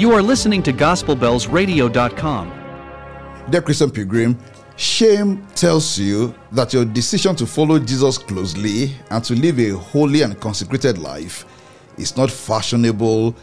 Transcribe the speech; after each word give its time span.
You 0.00 0.12
are 0.12 0.22
listening 0.22 0.62
to 0.62 0.72
GospelBellsRadio.com. 0.72 2.52
Dear 3.50 3.60
Christian 3.60 3.90
Pilgrim, 3.90 4.38
shame 4.76 5.46
tells 5.54 5.98
you 5.98 6.34
that 6.52 6.72
your 6.72 6.86
decision 6.86 7.36
to 7.36 7.44
follow 7.46 7.78
Jesus 7.78 8.16
closely 8.16 8.96
and 9.10 9.22
to 9.22 9.34
live 9.34 9.58
a 9.58 9.72
holy 9.76 10.22
and 10.22 10.40
consecrated 10.40 10.96
life 10.96 11.44
is 11.98 12.16
not 12.16 12.30
fashionable 12.30 13.36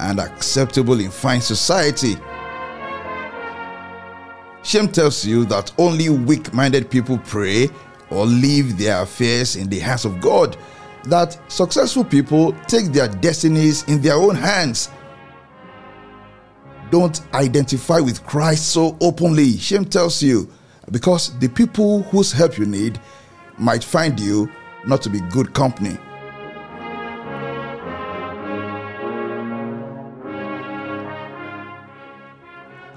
and 0.00 0.20
acceptable 0.20 1.00
in 1.00 1.10
fine 1.10 1.40
society. 1.40 2.16
Shame 4.62 4.88
tells 4.88 5.24
you 5.24 5.46
that 5.46 5.72
only 5.78 6.10
weak 6.10 6.52
minded 6.52 6.90
people 6.90 7.16
pray 7.24 7.70
or 8.10 8.26
leave 8.26 8.76
their 8.76 9.00
affairs 9.00 9.56
in 9.56 9.66
the 9.70 9.78
hands 9.78 10.04
of 10.04 10.20
God, 10.20 10.58
that 11.04 11.40
successful 11.50 12.04
people 12.04 12.52
take 12.68 12.92
their 12.92 13.08
destinies 13.08 13.84
in 13.84 14.02
their 14.02 14.16
own 14.16 14.34
hands. 14.34 14.90
Don't 16.92 17.22
identify 17.32 18.00
with 18.00 18.22
Christ 18.26 18.68
so 18.68 18.98
openly. 19.00 19.56
Shame 19.56 19.86
tells 19.86 20.22
you 20.22 20.46
because 20.90 21.38
the 21.38 21.48
people 21.48 22.02
whose 22.02 22.30
help 22.30 22.58
you 22.58 22.66
need 22.66 23.00
might 23.56 23.82
find 23.82 24.20
you 24.20 24.50
not 24.84 25.00
to 25.00 25.08
be 25.08 25.20
good 25.30 25.54
company. 25.54 25.96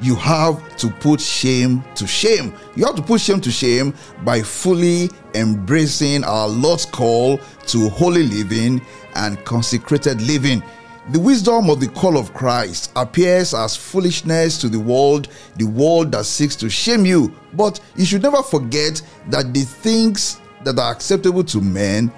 you 0.02 0.14
have 0.14 0.78
to 0.78 0.90
put 0.90 1.20
shame 1.20 1.84
to 1.96 2.06
shame. 2.06 2.54
You 2.76 2.86
have 2.86 2.96
to 2.96 3.02
put 3.02 3.22
shame 3.22 3.42
to 3.42 3.50
shame 3.50 3.94
by 4.24 4.42
fully 4.42 5.10
embracing 5.34 6.24
our 6.26 6.48
Lord's 6.48 6.86
call 6.86 7.40
to 7.68 7.90
holy 7.90 8.24
living 8.24 8.82
and 9.16 9.44
consecrated 9.46 10.22
living. 10.22 10.62
The 11.10 11.20
wisdom 11.20 11.70
of 11.70 11.80
the 11.80 11.88
call 11.88 12.18
of 12.18 12.34
Christ 12.34 12.92
appears 12.96 13.54
as 13.54 13.76
foolishness 13.76 14.58
to 14.60 14.70
the 14.70 14.80
world, 14.80 15.28
the 15.58 15.66
world 15.66 16.12
that 16.14 16.26
seeks 16.26 16.56
to 16.58 16.70
shame 16.70 17.06
you. 17.06 17.34
But 17.54 17.80
you 17.96 18.06
should 18.06 18.24
never 18.24 18.42
forget 18.42 19.02
that 19.28 19.54
the 19.54 19.62
things 19.62 20.42
that 20.64 20.80
are 20.80 20.92
acceptable 20.92 21.44
to 21.44 21.62
men 21.62 22.12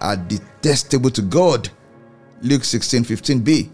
are 0.00 0.16
detestable 0.16 1.10
to 1.10 1.22
God. 1.22 1.70
Luke 2.42 2.64
16 2.64 3.04
15b. 3.04 3.70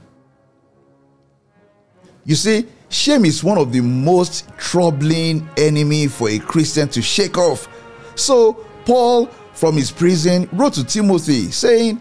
You 2.24 2.34
see, 2.36 2.66
Shame 2.90 3.24
is 3.24 3.44
one 3.44 3.56
of 3.56 3.72
the 3.72 3.80
most 3.80 4.48
troubling 4.58 5.48
enemy 5.56 6.08
for 6.08 6.28
a 6.28 6.40
Christian 6.40 6.88
to 6.88 7.00
shake 7.00 7.38
off. 7.38 7.68
So 8.16 8.54
Paul 8.84 9.26
from 9.54 9.76
his 9.76 9.92
prison 9.92 10.48
wrote 10.52 10.74
to 10.74 10.84
Timothy 10.84 11.52
saying, 11.52 12.00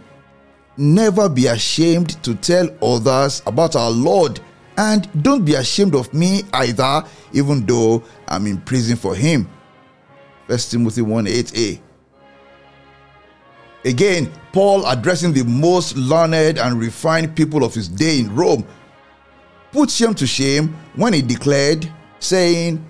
Never 0.80 1.28
be 1.28 1.48
ashamed 1.48 2.24
to 2.24 2.34
tell 2.36 2.70
others 2.82 3.42
about 3.46 3.76
our 3.76 3.92
Lord, 3.92 4.40
and 4.78 5.10
don't 5.24 5.44
be 5.44 5.56
ashamed 5.56 5.94
of 5.94 6.14
me 6.14 6.44
either, 6.54 7.04
even 7.34 7.66
though 7.66 8.02
I'm 8.30 8.48
in 8.48 8.62
prison 8.62 8.96
for 8.96 9.14
him. 9.14 9.50
1 10.48 10.58
Timothy 10.58 11.02
1 11.02 11.26
8a. 11.26 11.82
Again, 13.84 14.32
Paul 14.54 14.86
addressing 14.86 15.34
the 15.34 15.44
most 15.44 15.98
learned 15.98 16.58
and 16.58 16.80
refined 16.80 17.36
people 17.36 17.66
of 17.66 17.74
his 17.74 17.90
day 17.90 18.20
in 18.20 18.34
Rome 18.34 18.66
put 19.74 19.90
shame 19.90 20.14
to 20.14 20.26
shame 20.26 20.74
when 20.96 21.12
he 21.12 21.22
declared, 21.22 21.92
saying, 22.20 22.86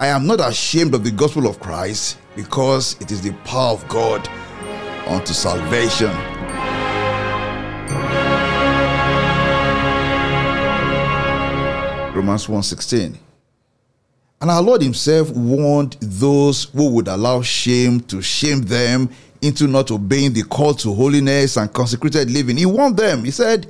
I 0.00 0.06
am 0.06 0.26
not 0.26 0.40
ashamed 0.40 0.94
of 0.94 1.04
the 1.04 1.10
gospel 1.10 1.46
of 1.46 1.60
Christ 1.60 2.16
because 2.34 2.96
it 3.02 3.10
is 3.10 3.20
the 3.20 3.34
power 3.44 3.72
of 3.72 3.86
God 3.88 4.26
unto 5.06 5.34
salvation. 5.34 6.31
Romans 12.14 12.46
1:16 12.46 13.16
And 14.40 14.50
our 14.50 14.62
Lord 14.62 14.82
himself 14.82 15.30
warned 15.30 15.96
those 16.00 16.64
who 16.64 16.90
would 16.90 17.08
allow 17.08 17.40
shame 17.40 18.00
to 18.00 18.20
shame 18.20 18.60
them 18.60 19.08
into 19.40 19.66
not 19.66 19.90
obeying 19.90 20.34
the 20.34 20.42
call 20.42 20.74
to 20.74 20.92
holiness 20.92 21.56
and 21.56 21.72
consecrated 21.72 22.30
living. 22.30 22.58
He 22.58 22.66
warned 22.66 22.96
them. 22.98 23.24
He 23.24 23.30
said, 23.30 23.66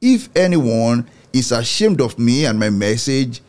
If 0.00 0.28
anyone 0.34 1.08
is 1.32 1.52
ashamed 1.52 2.00
of 2.00 2.18
me 2.18 2.44
and 2.44 2.58
my 2.58 2.70
message, 2.70 3.40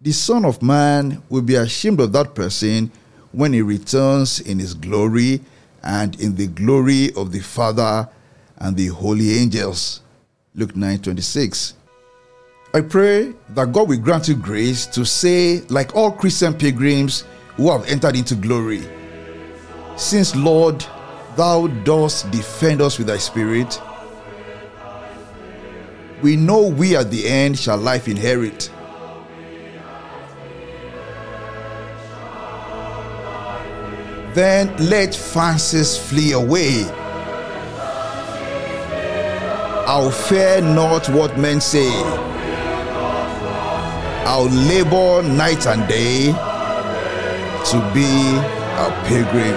the 0.00 0.12
Son 0.12 0.44
of 0.44 0.62
Man 0.62 1.22
will 1.30 1.42
be 1.42 1.54
ashamed 1.54 2.00
of 2.00 2.12
that 2.12 2.34
person 2.34 2.92
when 3.32 3.52
he 3.52 3.62
returns 3.62 4.38
in 4.40 4.58
his 4.58 4.74
glory 4.74 5.40
and 5.82 6.20
in 6.20 6.36
the 6.36 6.46
glory 6.46 7.12
of 7.14 7.32
the 7.32 7.40
Father 7.40 8.08
and 8.58 8.76
the 8.76 8.88
holy 8.88 9.38
angels. 9.38 10.02
Luke 10.54 10.76
9 10.76 10.98
26. 11.00 11.74
I 12.74 12.82
pray 12.82 13.34
that 13.50 13.72
God 13.72 13.88
will 13.88 13.98
grant 13.98 14.28
you 14.28 14.34
grace 14.34 14.84
to 14.86 15.04
say, 15.04 15.62
like 15.68 15.96
all 15.96 16.12
Christian 16.12 16.52
pilgrims 16.52 17.24
who 17.56 17.70
have 17.70 17.86
entered 17.86 18.14
into 18.14 18.34
glory, 18.34 18.82
Since, 19.96 20.36
Lord, 20.36 20.86
thou 21.36 21.66
dost 21.82 22.30
defend 22.30 22.80
us 22.80 22.98
with 22.98 23.08
thy 23.08 23.16
spirit, 23.16 23.82
we 26.22 26.36
know 26.36 26.68
we 26.68 26.94
at 26.94 27.10
the 27.10 27.26
end 27.26 27.58
shall 27.58 27.76
life 27.76 28.06
inherit. 28.06 28.70
Then 34.34 34.76
let 34.76 35.14
fancies 35.14 35.98
flee 35.98 36.32
away. 36.32 36.84
I'll 39.88 40.12
fear 40.12 40.60
not 40.60 41.08
what 41.08 41.36
men 41.38 41.60
say. 41.60 41.90
I'll 44.30 44.44
labor 44.44 45.22
night 45.22 45.66
and 45.66 45.88
day 45.88 46.26
to 47.70 47.90
be 47.94 48.36
a 48.76 48.88
pilgrim. 49.06 49.56